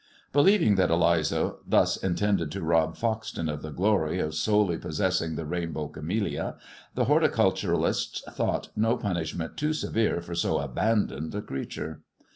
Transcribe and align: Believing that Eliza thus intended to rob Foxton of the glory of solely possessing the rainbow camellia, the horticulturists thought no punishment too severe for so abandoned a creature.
Believing 0.33 0.77
that 0.77 0.89
Eliza 0.89 1.57
thus 1.63 1.95
intended 1.95 2.51
to 2.53 2.63
rob 2.63 2.95
Foxton 2.97 3.47
of 3.47 3.61
the 3.61 3.69
glory 3.69 4.17
of 4.17 4.33
solely 4.33 4.79
possessing 4.79 5.35
the 5.35 5.45
rainbow 5.45 5.89
camellia, 5.89 6.55
the 6.95 7.05
horticulturists 7.05 8.23
thought 8.31 8.69
no 8.75 8.97
punishment 8.97 9.57
too 9.57 9.73
severe 9.73 10.19
for 10.19 10.33
so 10.33 10.57
abandoned 10.57 11.35
a 11.35 11.41
creature. 11.43 12.01